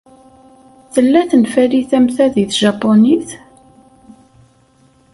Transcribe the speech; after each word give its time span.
Tella 0.93 1.21
tenfalit 1.31 1.91
am 1.97 2.07
ta 2.15 2.25
deg 2.33 2.47
tjapunit? 2.51 3.29